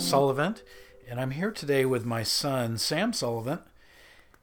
[0.00, 0.62] Sullivant,
[1.10, 3.60] and I'm here today with my son, Sam Sullivant.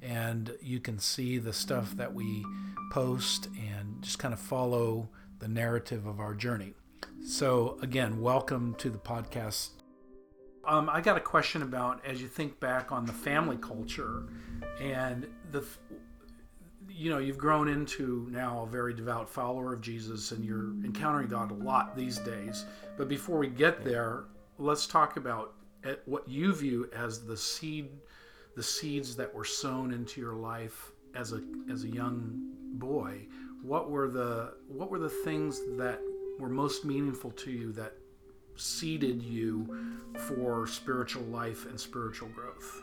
[0.02, 2.45] And you can see the stuff that we
[2.94, 6.75] post and just kind of follow the narrative of our journey.
[7.25, 9.71] So, again, welcome to the podcast.
[10.67, 14.23] Um, I got a question about as you think back on the family culture
[14.81, 15.63] and the,
[16.89, 21.27] you know, you've grown into now a very devout follower of Jesus and you're encountering
[21.27, 22.66] God a lot these days.
[22.97, 24.25] But before we get there,
[24.58, 25.53] let's talk about
[26.05, 27.89] what you view as the seed,
[28.55, 33.27] the seeds that were sown into your life as a as a young boy.
[33.61, 35.99] What were the what were the things that
[36.39, 37.93] were most meaningful to you that
[38.56, 42.81] seeded you for spiritual life and spiritual growth?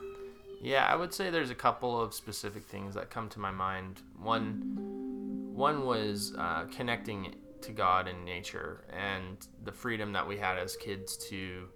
[0.60, 4.00] Yeah, I would say there's a couple of specific things that come to my mind.
[4.20, 10.58] One, one was uh, connecting to God and nature, and the freedom that we had
[10.58, 11.68] as kids to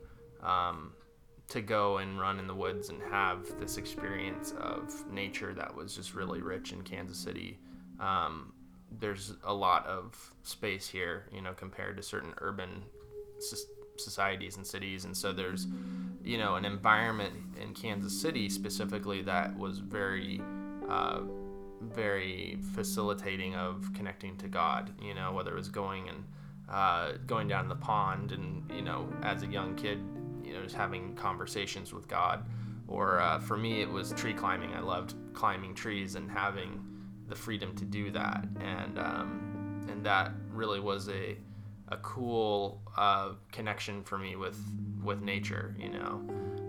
[0.43, 0.93] um,
[1.49, 5.95] to go and run in the woods and have this experience of nature that was
[5.95, 7.59] just really rich in Kansas City.
[8.01, 8.53] Um,
[8.99, 12.85] there's a lot of space here, you know, compared to certain urban
[14.01, 15.67] societies and cities, and so there's,
[16.25, 20.41] you know, an environment in Kansas City specifically that was very,
[20.89, 21.21] uh,
[21.81, 24.93] very facilitating of connecting to God.
[25.01, 26.25] You know, whether it was going and
[26.69, 29.99] uh, going down the pond, and you know, as a young kid,
[30.45, 32.47] you know, just having conversations with God.
[32.89, 34.73] Or uh, for me, it was tree climbing.
[34.73, 36.85] I loved climbing trees and having
[37.29, 41.37] the freedom to do that, and um, and that really was a
[41.89, 44.59] a cool uh, connection for me with
[45.03, 45.75] with nature.
[45.79, 46.21] You know,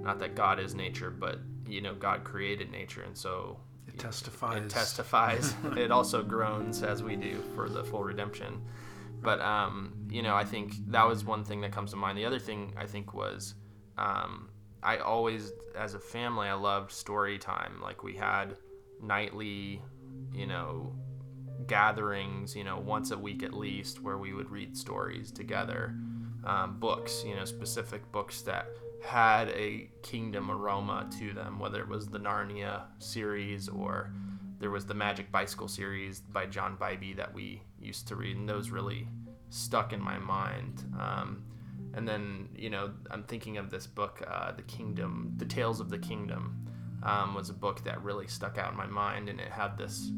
[0.01, 4.63] not that God is nature, but you know, God created nature, and so it testifies.
[4.63, 5.53] It testifies.
[5.77, 8.61] it also groans as we do for the full redemption.
[9.21, 12.17] But um, you know, I think that was one thing that comes to mind.
[12.17, 13.55] The other thing I think was
[13.97, 14.49] um,
[14.83, 17.81] I always, as a family, I loved story time.
[17.81, 18.55] Like we had
[19.01, 19.81] nightly,
[20.33, 20.95] you know,
[21.65, 25.95] gatherings, you know, once a week at least, where we would read stories together,
[26.45, 28.67] um, books, you know, specific books that
[29.03, 34.11] had a kingdom aroma to them, whether it was the Narnia series or
[34.59, 38.49] there was the Magic Bicycle series by John Bibee that we used to read, and
[38.49, 39.07] those really
[39.49, 40.83] stuck in my mind.
[40.99, 41.43] Um,
[41.93, 45.89] and then, you know, I'm thinking of this book, uh, The Kingdom, The Tales of
[45.89, 46.65] the Kingdom,
[47.03, 50.11] um, was a book that really stuck out in my mind, and it had this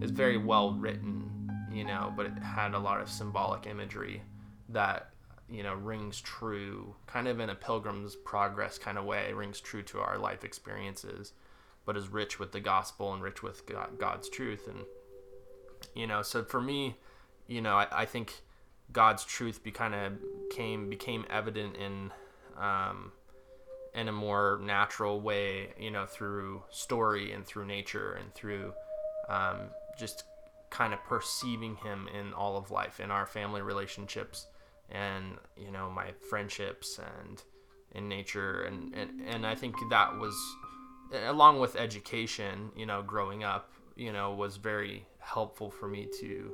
[0.00, 4.22] is very well written, you know, but it had a lot of symbolic imagery
[4.68, 5.10] that
[5.48, 9.82] you know rings true, kind of in a Pilgrim's Progress kind of way, rings true
[9.84, 11.32] to our life experiences,
[11.84, 14.84] but is rich with the gospel and rich with God, God's truth, and
[15.94, 16.96] you know, so for me,
[17.46, 18.42] you know, I, I think
[18.92, 20.12] God's truth be kind of
[20.50, 22.12] came became evident in.
[22.56, 23.12] Um,
[23.94, 28.74] in a more natural way, you know, through story and through nature and through
[29.28, 30.24] um, just
[30.70, 34.46] kind of perceiving him in all of life, in our family relationships,
[34.90, 37.42] and you know my friendships and
[37.92, 40.36] in nature, and and and I think that was
[41.26, 46.52] along with education, you know, growing up, you know, was very helpful for me to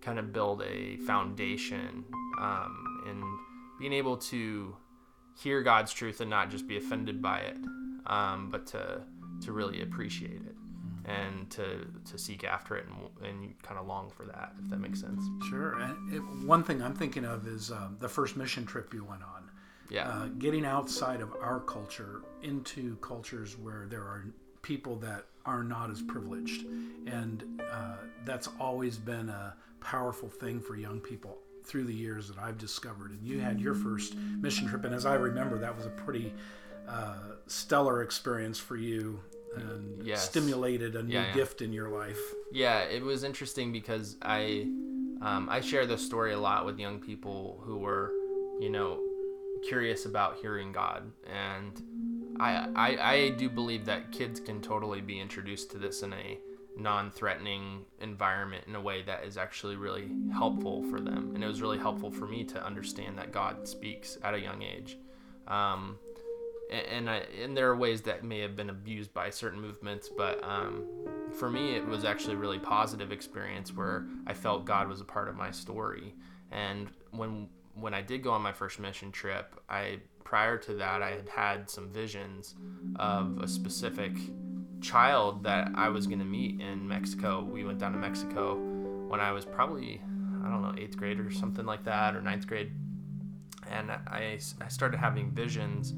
[0.00, 2.04] kind of build a foundation
[2.40, 3.22] um, and
[3.78, 4.74] being able to
[5.38, 7.56] hear God's truth and not just be offended by it,
[8.06, 9.02] um, but to
[9.42, 10.56] to really appreciate it
[11.04, 14.78] and to to seek after it and, and kind of long for that if that
[14.78, 15.22] makes sense.
[15.48, 19.04] Sure and it, one thing i'm thinking of is um, the first mission trip you
[19.04, 19.50] went on.
[19.90, 20.08] Yeah.
[20.08, 24.24] Uh, getting outside of our culture into cultures where there are
[24.62, 26.66] people that are not as privileged.
[27.06, 32.38] And uh, that's always been a powerful thing for young people through the years that
[32.38, 33.10] i've discovered.
[33.10, 36.32] And you had your first mission trip and as i remember that was a pretty
[36.88, 39.20] uh, stellar experience for you
[39.56, 40.24] and yes.
[40.24, 41.34] stimulated a new yeah, yeah.
[41.34, 42.20] gift in your life.
[42.52, 44.68] Yeah, it was interesting because I
[45.20, 48.12] um, I share this story a lot with young people who were,
[48.60, 49.00] you know,
[49.66, 51.82] curious about hearing God, and
[52.40, 56.38] I, I I do believe that kids can totally be introduced to this in a
[56.76, 61.60] non-threatening environment in a way that is actually really helpful for them and it was
[61.60, 64.96] really helpful for me to understand that god speaks at a young age
[65.48, 65.98] um,
[66.72, 70.42] and I, and there are ways that may have been abused by certain movements but
[70.42, 70.84] um,
[71.32, 75.04] for me it was actually a really positive experience where i felt god was a
[75.04, 76.14] part of my story
[76.50, 81.02] and when when i did go on my first mission trip i prior to that
[81.02, 82.54] i had had some visions
[82.96, 84.12] of a specific
[84.82, 87.42] child that I was going to meet in Mexico.
[87.42, 88.56] We went down to Mexico
[89.08, 90.02] when I was probably,
[90.44, 92.72] I don't know, eighth grade or something like that, or ninth grade.
[93.72, 95.94] And I, I started having visions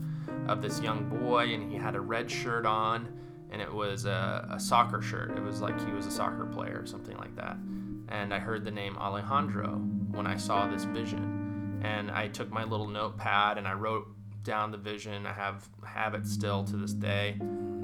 [0.48, 3.08] of this young boy, and he had a red shirt on,
[3.50, 5.36] and it was a, a soccer shirt.
[5.36, 7.56] It was like he was a soccer player or something like that.
[8.08, 9.76] And I heard the name Alejandro
[10.12, 11.80] when I saw this vision.
[11.82, 14.06] And I took my little notepad and I wrote
[14.42, 15.26] down the vision.
[15.26, 17.36] I have have it still to this day.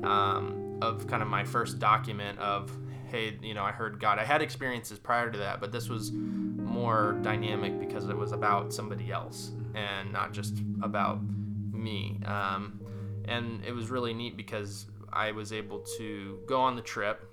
[0.03, 2.77] Um, of kind of my first document of
[3.09, 6.13] hey you know i heard god i had experiences prior to that but this was
[6.13, 11.21] more dynamic because it was about somebody else and not just about
[11.73, 12.21] me.
[12.25, 12.81] Um,
[13.27, 17.29] and it was really neat because i was able to go on the trip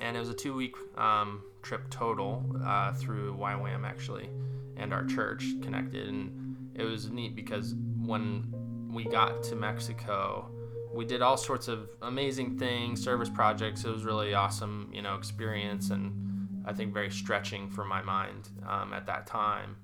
[0.00, 4.28] and it was a two week um, trip total uh, through YWAM actually
[4.76, 6.08] and our church connected.
[6.08, 7.74] And it was neat because
[8.04, 8.52] when
[8.92, 10.50] we got to mexico
[10.96, 13.84] we did all sorts of amazing things, service projects.
[13.84, 18.48] It was really awesome, you know, experience, and I think very stretching for my mind
[18.66, 19.76] um, at that time,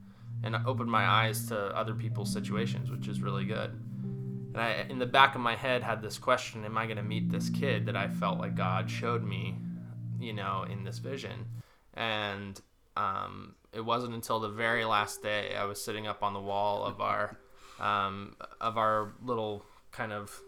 [0.43, 3.71] and opened my eyes to other people's situations, which is really good.
[4.55, 7.03] And I, in the back of my head, had this question: Am I going to
[7.03, 9.56] meet this kid that I felt like God showed me,
[10.21, 11.47] you know, in this vision?
[11.94, 12.61] And
[12.97, 16.85] um, it wasn't until the very last day I was sitting up on the wall
[16.85, 17.38] of our
[17.81, 20.38] um, of our little kind of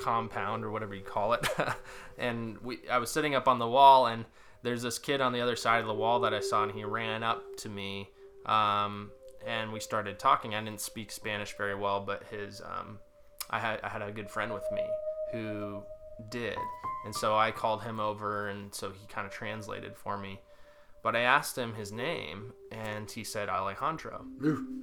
[0.00, 1.46] compound or whatever you call it.
[2.18, 4.24] and we, I was sitting up on the wall, and
[4.62, 6.84] there's this kid on the other side of the wall that I saw, and he
[6.84, 8.10] ran up to me,
[8.46, 9.10] um,
[9.46, 10.54] and we started talking.
[10.54, 12.98] I didn't speak Spanish very well, but his, um,
[13.48, 14.82] I had, I had a good friend with me
[15.32, 15.82] who
[16.30, 16.56] did,
[17.04, 20.40] and so I called him over, and so he kind of translated for me.
[21.02, 24.24] But I asked him his name, and he said Alejandro.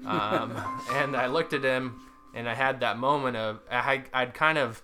[0.06, 2.02] um, and I looked at him,
[2.34, 4.82] and I had that moment of I, I'd kind of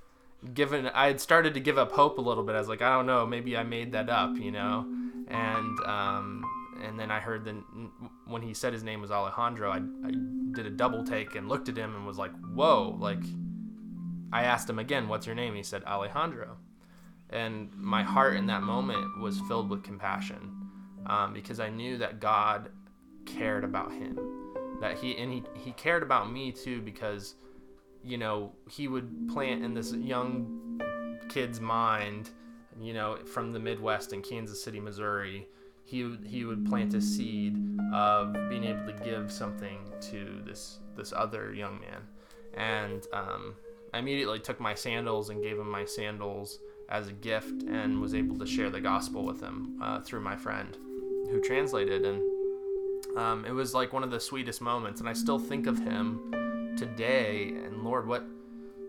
[0.54, 2.56] given I had started to give up hope a little bit.
[2.56, 4.86] I was like, I don't know, maybe I made that up, you know.
[5.28, 6.43] And um,
[6.84, 7.56] and then I heard that
[8.28, 10.12] when he said his name was Alejandro, I, I
[10.52, 13.24] did a double take and looked at him and was like, whoa, like.
[14.32, 16.58] I asked him again, "What's your name?" He said Alejandro,
[17.30, 20.52] and my heart in that moment was filled with compassion
[21.06, 22.72] um, because I knew that God
[23.28, 24.18] cared about him,
[24.82, 27.36] that he and he he cared about me too because
[28.04, 30.82] you know, he would plant in this young
[31.30, 32.30] kid's mind,
[32.80, 35.48] you know, from the Midwest in Kansas City, Missouri,
[35.94, 37.56] he would, he would plant a seed
[37.94, 42.02] of being able to give something to this this other young man,
[42.56, 43.54] and um,
[43.94, 46.58] I immediately took my sandals and gave him my sandals
[46.90, 50.36] as a gift, and was able to share the gospel with him uh, through my
[50.36, 50.76] friend,
[51.30, 52.22] who translated, and
[53.16, 56.34] um, it was like one of the sweetest moments, and I still think of him
[56.76, 58.26] today and lord what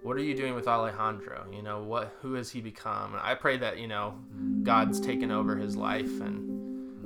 [0.02, 1.44] what are you doing with alejandro?
[1.52, 3.12] You know what who has he become?
[3.12, 4.14] And i pray that you know
[4.62, 6.53] god's taken over his life and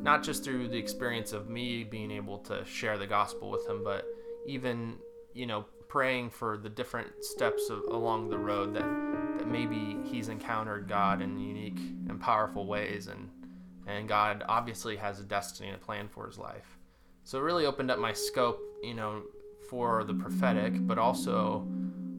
[0.02, 3.82] not just through the experience of me being able to share the gospel with him
[3.82, 4.06] but
[4.46, 4.96] even
[5.34, 8.88] you know praying for the different steps of, along the road that
[9.38, 11.78] that maybe he's encountered god in unique
[12.08, 13.28] and powerful ways and
[13.86, 16.78] and god obviously has a destiny and a plan for his life.
[17.24, 19.22] So it really opened up my scope you know
[19.68, 21.66] for the prophetic, but also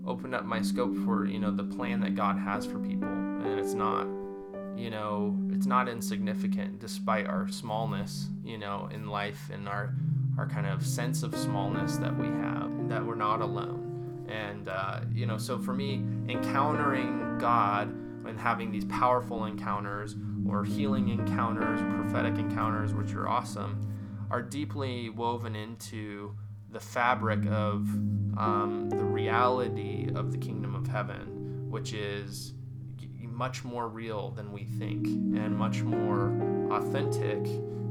[0.05, 3.59] opened up my scope for you know the plan that God has for people, and
[3.59, 4.07] it's not
[4.75, 9.93] you know it's not insignificant despite our smallness you know in life and our
[10.37, 14.25] our kind of sense of smallness that we have that we're not alone.
[14.29, 17.89] And uh, you know so for me encountering god
[18.25, 20.15] and having these powerful encounters
[20.47, 23.85] or healing encounters prophetic encounters which are awesome
[24.29, 26.35] are deeply woven into
[26.71, 27.87] the fabric of
[28.37, 32.53] um, the reality of the kingdom of heaven, which is
[33.39, 36.23] much more real than we think, and much more
[36.71, 37.39] authentic,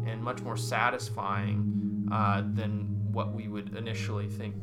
[0.07, 4.55] and much more satisfying uh, than what we would initially think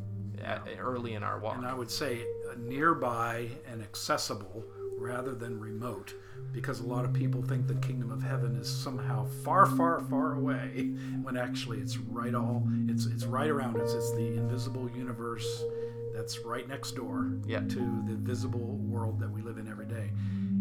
[0.43, 1.57] at, early in our walk.
[1.57, 2.23] And I would say
[2.57, 4.63] nearby and accessible
[4.97, 6.13] rather than remote
[6.53, 10.35] because a lot of people think the kingdom of heaven is somehow far, far, far
[10.35, 10.91] away,
[11.23, 13.93] when actually it's right all it's it's right around us.
[13.93, 15.63] It's the invisible universe
[16.13, 17.59] that's right next door Yeah.
[17.59, 20.11] to the visible world that we live in every day.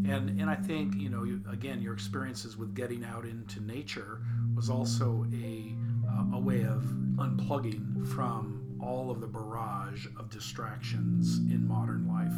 [0.06, 4.20] And and I think you know you, again your experiences with getting out into nature
[4.54, 5.75] was also a
[6.08, 6.82] uh, a way of
[7.16, 12.34] unplugging from all of the barrage of distractions in modern life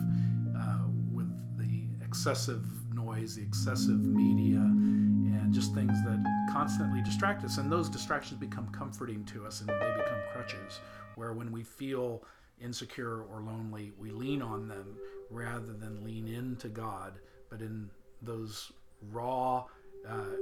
[0.56, 7.58] uh, with the excessive noise, the excessive media, and just things that constantly distract us.
[7.58, 10.80] And those distractions become comforting to us and they become crutches,
[11.16, 12.22] where when we feel
[12.60, 14.96] insecure or lonely, we lean on them
[15.30, 17.18] rather than lean into God.
[17.50, 17.90] But in
[18.22, 18.72] those
[19.10, 19.64] raw
[20.08, 20.36] uh,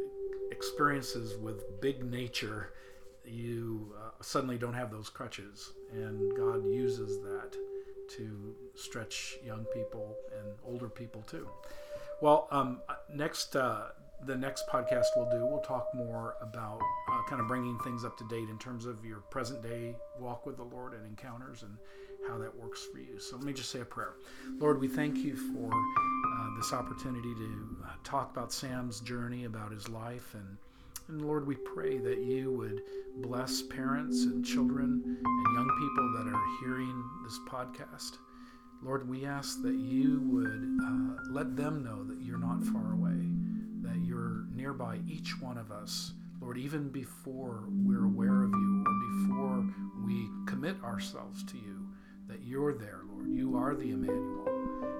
[0.51, 2.73] experiences with big nature,
[3.25, 5.73] you uh, suddenly don't have those crutches.
[5.93, 7.57] And God uses that
[8.17, 11.49] to stretch young people and older people too.
[12.21, 12.81] Well, um,
[13.13, 13.89] next, uh,
[14.27, 16.81] the next podcast we'll do, we'll talk more about
[17.11, 20.47] uh, kind of bringing things up to date in terms of your present day walk
[20.47, 21.77] with the Lord and encounters and
[22.29, 23.19] how that works for you.
[23.19, 24.15] So let me just say a prayer.
[24.59, 29.73] Lord, we thank you for uh, this opportunity to uh, talk about Sam's journey, about
[29.73, 30.57] his life, and
[31.09, 32.81] and Lord, we pray that you would
[33.19, 38.17] bless parents and children and young people that are hearing this podcast.
[38.83, 43.29] Lord, we ask that you would uh, let them know that you're not far away,
[43.83, 46.13] that you're nearby each one of us.
[46.41, 49.67] Lord, even before we're aware of you or before
[50.07, 51.84] we commit ourselves to you,
[52.29, 53.29] that you're there, Lord.
[53.29, 54.49] You are the Emmanuel,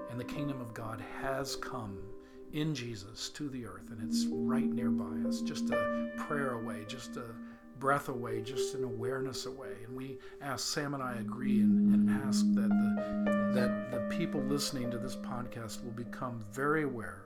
[0.09, 1.97] and the kingdom of God has come
[2.53, 7.17] in Jesus to the earth, and it's right nearby us, just a prayer away, just
[7.17, 7.25] a
[7.79, 9.73] breath away, just an awareness away.
[9.85, 14.41] And we ask, Sam and I agree and, and ask that the, that the people
[14.41, 17.23] listening to this podcast will become very aware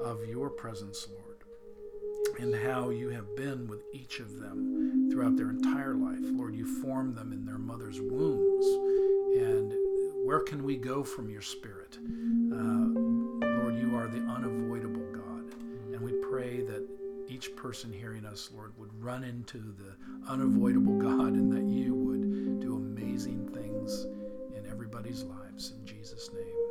[0.00, 1.44] of your presence, Lord,
[2.40, 6.18] and how you have been with each of them throughout their entire life.
[6.22, 8.91] Lord, you formed them in their mother's wombs.
[10.32, 11.98] Where can we go from your spirit?
[12.00, 12.88] Uh,
[13.60, 15.44] Lord, you are the unavoidable God.
[15.92, 16.88] And we pray that
[17.28, 19.94] each person hearing us, Lord, would run into the
[20.26, 24.06] unavoidable God and that you would do amazing things
[24.56, 25.74] in everybody's lives.
[25.78, 26.61] In Jesus' name.